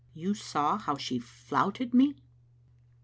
[0.15, 2.15] You saw how she flouted me?"